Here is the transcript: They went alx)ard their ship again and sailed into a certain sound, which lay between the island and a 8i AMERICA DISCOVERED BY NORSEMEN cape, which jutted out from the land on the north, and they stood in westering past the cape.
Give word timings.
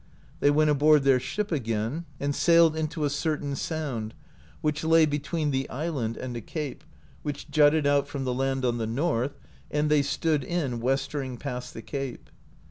They 0.39 0.49
went 0.49 0.71
alx)ard 0.71 1.03
their 1.03 1.19
ship 1.19 1.51
again 1.51 2.05
and 2.19 2.33
sailed 2.33 2.75
into 2.75 3.05
a 3.05 3.09
certain 3.11 3.55
sound, 3.55 4.15
which 4.61 4.83
lay 4.83 5.05
between 5.05 5.51
the 5.51 5.69
island 5.69 6.17
and 6.17 6.35
a 6.35 6.41
8i 6.41 6.55
AMERICA 6.55 6.73
DISCOVERED 6.73 6.73
BY 6.73 6.79
NORSEMEN 6.79 7.13
cape, 7.13 7.21
which 7.23 7.51
jutted 7.51 7.85
out 7.85 8.07
from 8.07 8.23
the 8.23 8.33
land 8.33 8.65
on 8.65 8.79
the 8.79 8.87
north, 8.87 9.37
and 9.69 9.91
they 9.91 10.01
stood 10.01 10.43
in 10.43 10.79
westering 10.79 11.37
past 11.37 11.75
the 11.75 11.83
cape. 11.83 12.31